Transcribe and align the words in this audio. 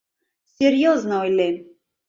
—Серьёзно 0.55 1.15
ойлем. 1.23 1.55